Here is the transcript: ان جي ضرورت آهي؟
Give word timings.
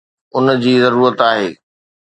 ان 0.35 0.47
جي 0.63 0.73
ضرورت 0.83 1.19
آهي؟ 1.29 1.47